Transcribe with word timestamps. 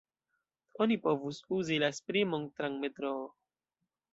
Oni 0.85 0.95
povus 1.03 1.41
uzi 1.57 1.77
la 1.83 1.91
esprimon 1.97 2.49
tram-metroo. 2.57 3.25